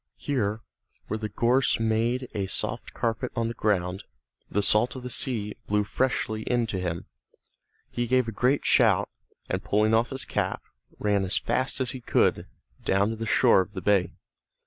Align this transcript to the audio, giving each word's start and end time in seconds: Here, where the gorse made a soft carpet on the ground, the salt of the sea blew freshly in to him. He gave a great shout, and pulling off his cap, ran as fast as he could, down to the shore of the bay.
Here, 0.17 0.61
where 1.05 1.19
the 1.19 1.29
gorse 1.29 1.79
made 1.79 2.27
a 2.33 2.47
soft 2.47 2.91
carpet 2.91 3.31
on 3.35 3.49
the 3.49 3.53
ground, 3.53 4.03
the 4.49 4.63
salt 4.63 4.95
of 4.95 5.03
the 5.03 5.11
sea 5.11 5.53
blew 5.67 5.83
freshly 5.83 6.41
in 6.41 6.65
to 6.73 6.79
him. 6.79 7.05
He 7.91 8.07
gave 8.07 8.27
a 8.27 8.31
great 8.31 8.65
shout, 8.65 9.09
and 9.47 9.63
pulling 9.63 9.93
off 9.93 10.09
his 10.09 10.25
cap, 10.25 10.63
ran 10.97 11.23
as 11.23 11.37
fast 11.37 11.79
as 11.79 11.91
he 11.91 12.01
could, 12.01 12.47
down 12.83 13.11
to 13.11 13.15
the 13.15 13.27
shore 13.27 13.61
of 13.61 13.73
the 13.73 13.81
bay. 13.81 14.13